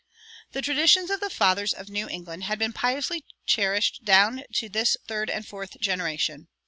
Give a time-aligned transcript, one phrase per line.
[0.53, 4.97] The traditions of the fathers of New England had been piously cherished down to this
[5.07, 6.47] third and fourth generation.